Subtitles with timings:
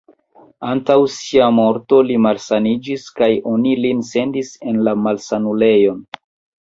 [0.69, 6.03] Antaŭ sia morto li malsaniĝis kaj oni lin sendis en la malsanulejon.